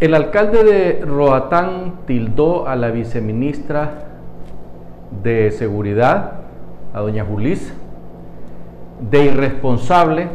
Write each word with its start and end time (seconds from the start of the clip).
El 0.00 0.14
alcalde 0.14 0.62
de 0.62 1.04
Roatán 1.04 2.02
tildó 2.06 2.68
a 2.68 2.76
la 2.76 2.92
viceministra 2.92 4.04
de 5.24 5.50
Seguridad, 5.50 6.34
a 6.94 7.00
doña 7.00 7.24
Julisa, 7.24 7.74
de 9.10 9.24
irresponsable 9.24 10.28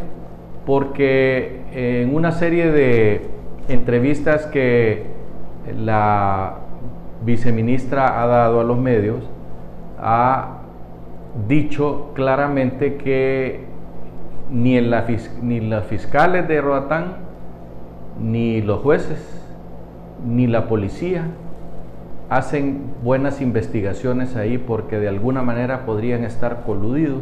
porque 0.66 1.62
en 1.72 2.14
una 2.14 2.34
serie 2.34 2.72
de 2.72 3.22
entrevistas 3.70 4.48
que 4.48 5.06
la 5.80 6.56
viceministra 7.24 8.22
ha 8.22 8.28
dado 8.28 8.60
a 8.60 8.66
los 8.66 8.78
medios, 8.78 9.24
ha 9.98 10.58
dicho 11.48 12.12
claramente 12.16 12.96
que 12.96 13.62
ni, 14.52 14.78
en 14.78 14.92
ni 15.42 15.62
los 15.62 15.86
fiscales 15.86 16.50
de 16.50 16.60
Roatán, 16.60 17.16
ni 18.20 18.62
los 18.62 18.82
jueces, 18.82 19.43
ni 20.26 20.48
la 20.48 20.68
policía 20.68 21.26
hacen 22.30 22.94
buenas 23.04 23.42
investigaciones 23.42 24.36
ahí 24.36 24.58
porque 24.58 25.00
de 25.00 25.08
alguna 25.08 25.42
manera 25.44 25.86
podrían 25.86 26.24
estar 26.24 26.64
coludidos 26.64 27.22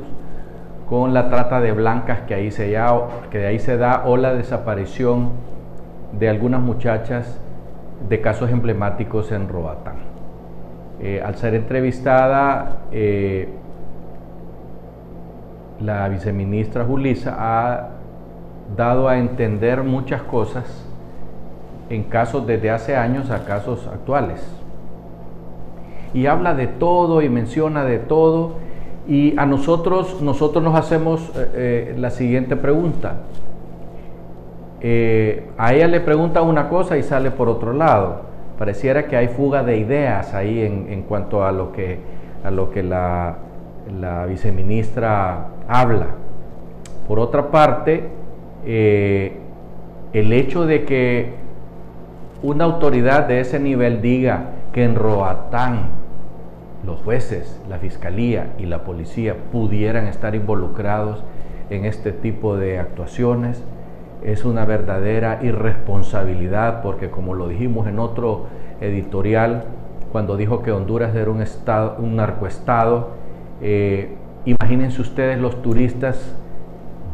con 0.88 1.14
la 1.14 1.30
trata 1.30 1.60
de 1.62 1.72
blancas 1.72 2.22
que 2.22 2.34
ahí 2.34 2.52
se, 2.52 2.78
ahí 2.78 3.60
se 3.60 3.78
da 3.78 4.04
o 4.06 4.18
la 4.18 4.34
desaparición 4.34 5.32
de 6.18 6.30
algunas 6.30 6.62
muchachas 6.62 7.40
de 8.08 8.22
casos 8.22 8.50
emblemáticos 8.52 9.32
en 9.32 9.48
Roatán. 9.48 9.96
Eh, 11.00 11.22
al 11.26 11.36
ser 11.36 11.56
entrevistada, 11.56 12.84
eh, 12.92 13.50
la 15.80 16.08
viceministra 16.10 16.84
Julisa 16.84 17.36
ha 17.40 17.90
dado 18.76 19.08
a 19.08 19.18
entender 19.18 19.84
muchas 19.84 20.22
cosas 20.22 20.91
en 21.92 22.04
casos 22.04 22.48
desde 22.48 22.72
hace 22.72 22.96
años 22.96 23.30
a 23.30 23.44
casos 23.44 23.86
actuales. 23.88 24.42
Y 26.14 26.26
habla 26.26 26.54
de 26.54 26.68
todo 26.68 27.22
y 27.22 27.30
menciona 27.30 27.84
de 27.84 28.00
todo 28.00 28.54
y 29.08 29.38
a 29.38 29.46
nosotros, 29.46 30.22
nosotros 30.22 30.64
nos 30.64 30.76
hacemos 30.76 31.32
eh, 31.36 31.52
eh, 31.54 31.96
la 31.98 32.12
siguiente 32.12 32.56
pregunta. 32.56 33.16
Eh, 34.80 35.50
a 35.58 35.74
ella 35.74 35.88
le 35.88 36.00
pregunta 36.00 36.42
una 36.42 36.70
cosa 36.70 36.98
y 36.98 37.04
sale 37.04 37.30
por 37.30 37.50
otro 37.50 37.74
lado. 37.74 38.22
Pareciera 38.58 39.08
que 39.08 39.18
hay 39.18 39.28
fuga 39.28 39.64
de 39.64 39.78
ideas 39.78 40.34
ahí 40.34 40.62
en, 40.62 41.02
cuanto 41.04 41.44
a 41.44 41.52
lo 41.52 41.74
que, 41.74 42.00
a 42.44 42.52
lo 42.52 42.72
que 42.72 42.84
la, 42.84 43.36
la 44.00 44.26
viceministra 44.28 45.48
habla. 45.68 46.08
Por 47.08 47.20
otra 47.20 47.50
parte, 47.50 48.08
el 48.64 50.34
hecho 50.34 50.66
de 50.68 50.86
que 50.86 51.34
una 52.44 52.66
autoridad 52.66 53.28
de 53.28 53.40
ese 53.40 53.60
nivel 53.60 54.02
diga 54.02 54.52
que 54.74 54.84
en 54.84 54.96
Roatán 54.96 55.90
los 56.86 57.02
jueces, 57.02 57.62
la 57.70 57.78
fiscalía 57.78 58.54
y 58.58 58.66
la 58.66 58.84
policía 58.84 59.36
pudieran 59.52 60.08
estar 60.08 60.34
involucrados 60.34 61.24
en 61.70 61.86
este 61.86 62.12
tipo 62.12 62.58
de 62.58 62.80
actuaciones 62.80 63.64
es 64.24 64.46
una 64.46 64.66
verdadera 64.66 65.40
irresponsabilidad 65.42 66.82
porque 66.82 67.10
como 67.10 67.34
lo 67.34 67.48
dijimos 67.48 67.88
en 67.88 68.00
otro 68.00 68.46
editorial 68.80 69.64
cuando 70.12 70.38
dijo 70.38 70.62
que 70.62 70.72
Honduras 70.72 71.16
era 71.16 71.32
un, 71.32 71.42
estado, 71.42 71.96
un 72.00 72.18
narcoestado, 72.18 73.12
eh, 73.62 74.14
imagínense 74.46 75.02
ustedes 75.02 75.40
los 75.40 75.62
turistas 75.62 76.36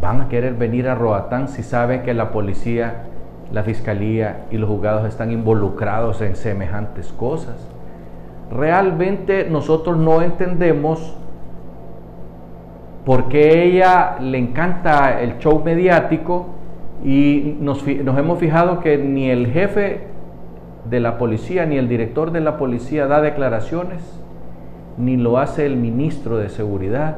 van 0.01 0.21
a 0.21 0.29
querer 0.29 0.55
venir 0.55 0.87
a 0.87 0.95
Roatán 0.95 1.47
si 1.47 1.61
saben 1.61 2.01
que 2.01 2.13
la 2.13 2.31
policía, 2.31 3.03
la 3.51 3.63
fiscalía 3.63 4.45
y 4.51 4.57
los 4.57 4.69
juzgados 4.69 5.07
están 5.07 5.31
involucrados 5.31 6.21
en 6.21 6.35
semejantes 6.35 7.13
cosas 7.13 7.55
realmente 8.51 9.47
nosotros 9.49 9.97
no 9.97 10.21
entendemos 10.21 11.15
por 13.05 13.29
qué 13.29 13.63
ella 13.63 14.17
le 14.19 14.37
encanta 14.37 15.21
el 15.21 15.37
show 15.39 15.61
mediático 15.63 16.47
y 17.03 17.55
nos, 17.59 17.85
hemos 17.87 18.39
fijado 18.39 18.79
que 18.79 18.97
ni 18.97 19.29
el 19.29 19.47
jefe 19.47 20.01
de 20.89 20.99
la 20.99 21.17
policía 21.17 21.65
ni 21.65 21.77
el 21.77 21.87
director 21.87 22.31
de 22.31 22.41
la 22.41 22.57
policía 22.57 23.07
da 23.07 23.21
declaraciones, 23.21 24.01
ni 24.97 25.15
lo 25.15 25.37
hace 25.37 25.65
el 25.65 25.77
ministro 25.77 26.37
de 26.37 26.49
seguridad, 26.49 27.17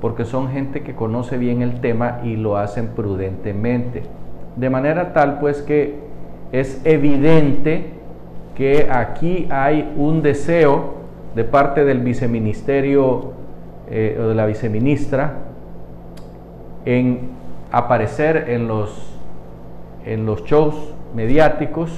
porque 0.00 0.24
son 0.24 0.48
gente 0.50 0.82
que 0.82 0.94
conoce 0.94 1.38
bien 1.38 1.60
el 1.62 1.80
tema 1.80 2.20
y 2.22 2.36
lo 2.36 2.56
hacen 2.56 2.88
prudentemente. 2.88 4.04
De 4.56 4.70
manera 4.70 5.12
tal 5.12 5.38
pues 5.38 5.62
que 5.62 5.94
es 6.52 6.80
evidente 6.84 7.90
que 8.56 8.88
aquí 8.90 9.46
hay 9.50 9.92
un 9.96 10.22
deseo 10.22 10.94
de 11.34 11.44
parte 11.44 11.84
del 11.84 12.00
viceministerio 12.00 13.32
eh, 13.90 14.18
o 14.18 14.28
de 14.28 14.34
la 14.34 14.46
viceministra 14.46 15.34
en 16.86 17.36
aparecer 17.70 18.46
en 18.48 18.66
los, 18.66 19.20
en 20.06 20.24
los 20.24 20.44
shows 20.44 20.94
mediáticos 21.14 21.90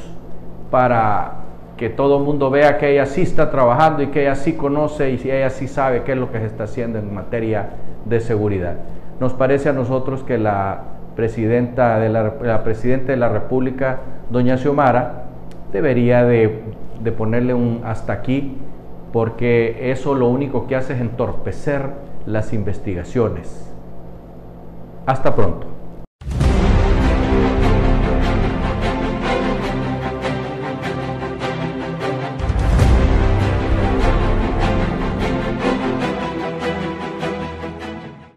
para 0.71 1.35
que 1.77 1.89
todo 1.89 2.19
el 2.19 2.25
mundo 2.25 2.51
vea 2.51 2.77
que 2.79 2.91
ella 2.91 3.07
sí 3.07 3.23
está 3.23 3.51
trabajando 3.51 4.03
y 4.03 4.09
que 4.09 4.23
ella 4.23 4.35
sí 4.35 4.55
conoce 4.55 5.11
y 5.11 5.31
ella 5.31 5.51
sí 5.51 5.69
sabe 5.69 6.03
qué 6.03 6.13
es 6.13 6.19
lo 6.19 6.33
que 6.33 6.41
se 6.41 6.47
está 6.47 6.65
haciendo 6.65 6.99
en 6.99 7.15
materia 7.15 7.71
de 8.05 8.19
seguridad. 8.21 8.75
Nos 9.21 9.33
parece 9.33 9.69
a 9.69 9.73
nosotros 9.73 10.25
que 10.25 10.39
la 10.39 10.83
presidenta 11.19 11.99
de 11.99 12.11
la, 12.11 12.63
presidenta 12.63 13.11
de 13.11 13.19
la 13.19 13.29
República, 13.29 13.99
doña 14.31 14.57
Xiomara, 14.57 15.25
debería 15.73 16.25
de, 16.25 16.63
ponerle 17.17 17.55
un 17.55 17.81
hasta 17.85 18.13
aquí, 18.13 18.57
porque 19.13 19.91
eso 19.91 20.15
lo 20.15 20.29
único 20.29 20.69
que 20.69 20.77
hace 20.77 20.93
es 20.93 21.01
entorpecer 21.01 21.91
las 22.25 22.53
investigaciones. 22.53 23.69
Hasta 25.07 25.35
pronto. 25.35 25.67